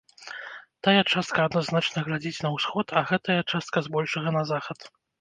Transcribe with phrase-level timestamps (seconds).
[0.87, 4.79] Тая частка адназначна глядзіць на ўсход, а гэтая частка, збольшага, на захад.